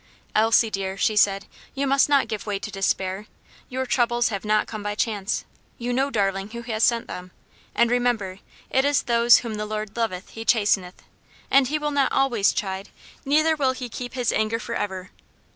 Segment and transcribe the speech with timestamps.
[0.33, 1.45] "Elsie, dear," she said,
[1.75, 3.27] "you must not give way to despair.
[3.69, 5.45] Your troubles have not come by chance;
[5.77, 7.29] you know, darling, who has sent them;
[7.75, 8.39] and remember,
[8.71, 11.03] it is those whom the Lord loveth he chasteneth,
[11.51, 12.89] and he will not always chide,
[13.25, 15.11] neither will he keep his anger forever."